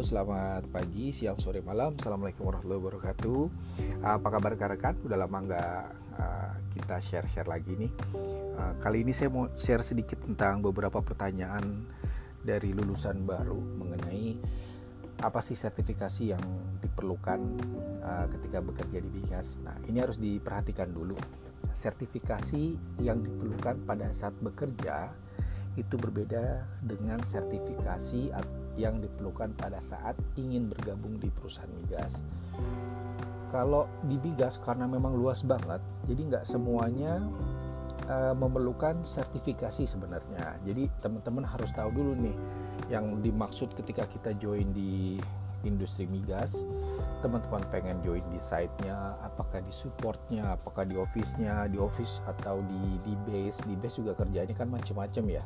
[0.00, 1.92] Selamat pagi, siang, sore, malam.
[1.92, 3.40] Assalamualaikum warahmatullahi wabarakatuh.
[4.00, 4.96] Apa kabar rekan-rekan?
[5.04, 5.82] Udah lama nggak
[6.16, 7.92] uh, kita share-share lagi nih.
[8.56, 11.84] Uh, kali ini saya mau share sedikit tentang beberapa pertanyaan
[12.40, 14.40] dari lulusan baru mengenai
[15.20, 16.44] apa sih sertifikasi yang
[16.80, 17.40] diperlukan
[18.00, 19.60] uh, ketika bekerja di Bigas.
[19.60, 21.20] Nah, ini harus diperhatikan dulu.
[21.76, 22.62] Sertifikasi
[23.04, 25.12] yang diperlukan pada saat bekerja
[25.76, 28.32] itu berbeda dengan sertifikasi
[28.80, 32.24] yang diperlukan pada saat ingin bergabung di perusahaan migas.
[33.52, 37.20] Kalau di migas karena memang luas banget, jadi nggak semuanya
[38.06, 40.56] uh, memerlukan sertifikasi sebenarnya.
[40.64, 42.36] Jadi teman-teman harus tahu dulu nih
[42.88, 45.18] yang dimaksud ketika kita join di
[45.64, 46.64] industri migas
[47.20, 52.96] teman-teman pengen join di site-nya apakah di supportnya apakah di office-nya di office atau di
[53.04, 55.44] di base di base juga kerjanya kan macam-macam ya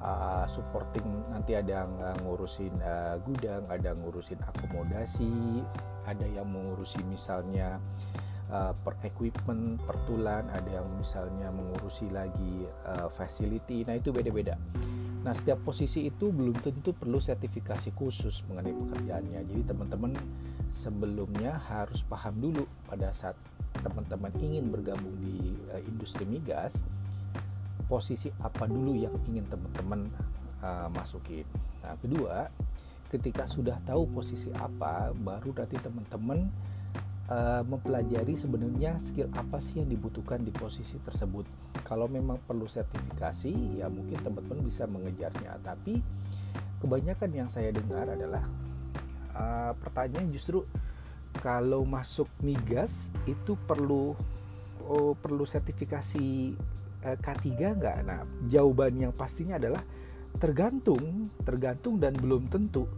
[0.00, 5.62] uh, supporting nanti ada yang uh, ngurusin uh, gudang ada yang ngurusin akomodasi
[6.06, 7.82] ada yang mengurusi misalnya
[8.52, 14.56] uh, per equipment pertulan ada yang misalnya mengurusi lagi uh, facility nah itu beda-beda
[15.26, 19.42] Nah, setiap posisi itu belum tentu perlu sertifikasi khusus mengenai pekerjaannya.
[19.42, 20.14] Jadi, teman-teman
[20.70, 23.34] sebelumnya harus paham dulu pada saat
[23.82, 26.78] teman-teman ingin bergabung di uh, industri migas,
[27.86, 30.10] posisi apa dulu yang ingin teman-teman
[30.62, 31.46] uh, masukin.
[31.82, 32.50] Nah, kedua,
[33.10, 36.50] ketika sudah tahu posisi apa, baru nanti teman-teman
[37.30, 41.46] uh, mempelajari sebenarnya skill apa sih yang dibutuhkan di posisi tersebut.
[41.86, 45.62] Kalau memang perlu sertifikasi, ya mungkin teman-teman bisa mengejarnya.
[45.62, 46.02] Tapi
[46.82, 48.42] kebanyakan yang saya dengar adalah
[49.38, 50.66] uh, pertanyaan justru
[51.38, 54.16] kalau masuk migas itu perlu
[54.88, 56.56] oh, perlu sertifikasi
[57.02, 57.96] K3 nggak?
[58.06, 59.82] Nah, jawaban yang pastinya adalah
[60.36, 62.88] tergantung, tergantung dan belum tentu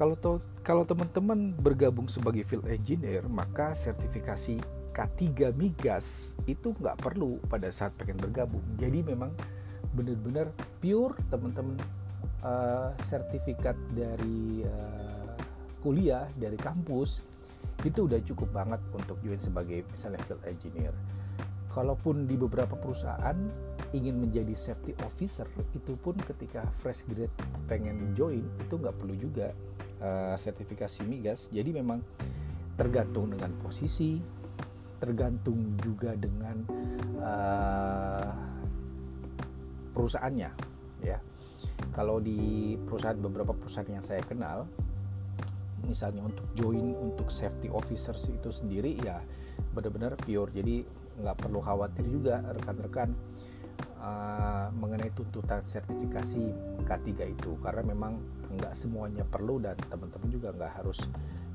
[0.00, 4.56] kalau to, kalau teman-teman bergabung sebagai field engineer, maka sertifikasi
[4.96, 8.64] K3 migas itu nggak perlu pada saat pengen bergabung.
[8.80, 9.28] Jadi memang
[9.92, 11.76] benar-benar pure teman-teman
[12.40, 15.36] uh, sertifikat dari uh,
[15.84, 17.20] kuliah dari kampus
[17.84, 20.96] itu udah cukup banget untuk join sebagai misalnya field engineer.
[21.70, 23.38] Kalaupun di beberapa perusahaan
[23.94, 27.30] ingin menjadi safety officer itu pun ketika fresh grade
[27.70, 29.54] pengen join itu nggak perlu juga
[30.02, 31.46] uh, sertifikasi migas.
[31.50, 32.02] Jadi memang
[32.74, 34.18] tergantung dengan posisi
[35.00, 36.60] tergantung juga dengan
[37.22, 38.30] uh,
[39.94, 40.50] perusahaannya
[41.06, 41.18] ya.
[41.94, 44.68] Kalau di perusahaan beberapa perusahaan yang saya kenal
[45.88, 49.18] misalnya untuk join untuk safety officers itu sendiri ya
[49.72, 50.52] benar-benar pure.
[50.52, 50.84] Jadi
[51.20, 53.12] nggak perlu khawatir juga rekan-rekan
[54.00, 56.52] uh, mengenai tuntutan sertifikasi
[56.84, 57.56] K3 itu.
[57.60, 58.18] Karena memang
[58.50, 60.98] nggak semuanya perlu dan teman-teman juga nggak harus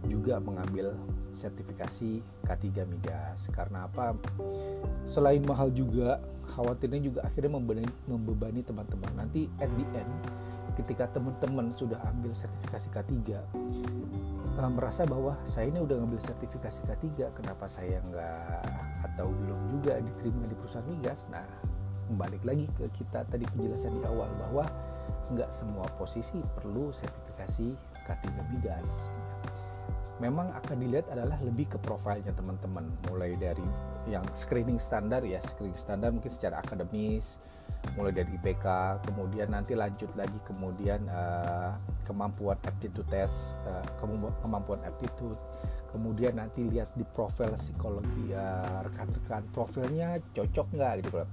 [0.05, 0.93] juga mengambil
[1.33, 3.49] sertifikasi K3 migas.
[3.49, 4.15] Karena apa?
[5.09, 6.21] Selain mahal juga
[6.55, 9.11] khawatirnya juga akhirnya membebani, membebani teman-teman.
[9.17, 10.13] Nanti at the end
[10.75, 13.13] ketika teman-teman sudah ambil sertifikasi K3
[14.59, 18.63] uh, merasa bahwa saya ini udah ngambil sertifikasi K3 kenapa saya nggak
[19.13, 21.27] atau belum juga diterima di perusahaan migas?
[21.29, 21.45] Nah
[22.15, 24.65] balik lagi ke kita tadi penjelasan di awal bahwa
[25.33, 27.67] nggak semua posisi perlu sertifikasi
[28.05, 28.23] K3
[28.53, 29.09] migas.
[30.23, 32.87] Memang akan dilihat adalah lebih ke profilnya teman-teman.
[33.11, 33.67] Mulai dari
[34.07, 37.41] yang screening standar ya screening standar mungkin secara akademis
[37.93, 38.65] mulai dari IPK
[39.05, 43.85] kemudian nanti lanjut lagi kemudian uh, kemampuan aptitude test uh,
[44.41, 45.37] kemampuan aptitude
[45.93, 49.47] kemudian nanti lihat di profil psikologi uh, rekan-rekan.
[49.55, 51.29] Profilnya cocok nggak gitu kan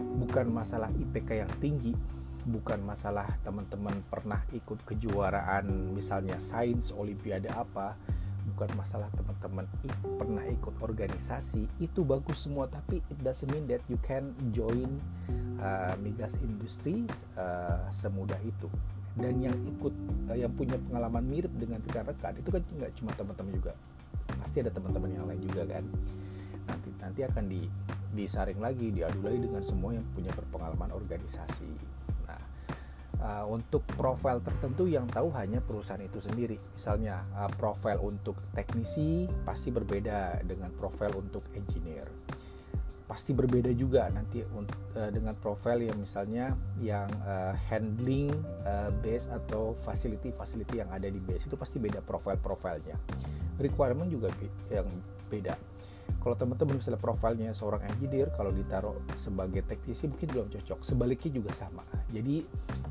[0.00, 1.92] bukan masalah IPK yang tinggi
[2.40, 7.92] bukan masalah teman-teman pernah ikut kejuaraan misalnya sains olimpiade apa
[8.54, 9.64] bukan masalah teman-teman
[10.18, 12.66] pernah ikut organisasi itu bagus semua.
[12.66, 15.00] Tapi it doesn't mean that you can join
[15.62, 17.06] uh, migas industri
[17.38, 18.68] uh, semudah itu.
[19.14, 19.94] Dan yang ikut
[20.30, 23.72] uh, yang punya pengalaman mirip dengan rekan-rekan itu kan nggak cuma teman-teman juga.
[24.40, 25.84] Pasti ada teman-teman yang lain juga kan.
[26.70, 27.60] Nanti nanti akan di
[28.10, 31.70] disaring lagi diadu lagi dengan semua yang punya berpengalaman organisasi
[33.20, 36.56] uh, untuk profil tertentu yang tahu hanya perusahaan itu sendiri.
[36.76, 42.08] Misalnya uh, profil untuk teknisi pasti berbeda dengan profil untuk engineer.
[43.06, 48.30] Pasti berbeda juga nanti uh, dengan profil yang misalnya yang uh, handling
[48.62, 51.46] uh, base atau facility facility yang ada di base.
[51.46, 52.96] Itu pasti beda profil profilnya
[53.60, 54.32] requirement juga
[54.72, 54.88] yang
[55.28, 55.54] beda
[56.18, 60.82] kalau teman-teman misalnya profilnya seorang engineer kalau ditaruh sebagai teknisi mungkin belum cocok.
[60.82, 61.86] Sebaliknya juga sama.
[62.10, 62.44] Jadi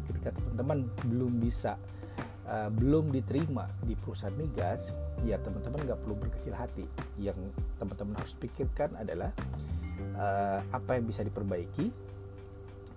[0.09, 1.75] ketika teman-teman belum bisa
[2.49, 6.85] uh, belum diterima di perusahaan migas, ya teman-teman nggak perlu berkecil hati.
[7.21, 9.29] Yang teman-teman harus pikirkan adalah
[10.17, 11.93] uh, apa yang bisa diperbaiki,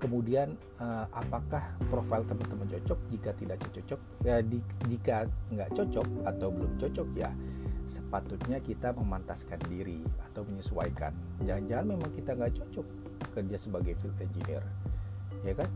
[0.01, 2.99] kemudian uh, apakah profil teman-teman cocok?
[3.13, 4.59] Jika tidak cocok ya di,
[4.89, 7.31] jika nggak cocok atau belum cocok ya
[7.93, 10.01] sepatutnya kita memantaskan diri
[10.33, 11.13] atau menyesuaikan.
[11.45, 12.87] Jangan-jangan memang kita nggak cocok
[13.37, 14.65] kerja sebagai field engineer.
[15.45, 15.69] Ya kan